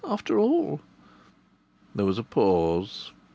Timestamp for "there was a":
1.93-2.23